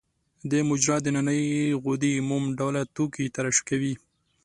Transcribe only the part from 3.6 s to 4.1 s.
کوي.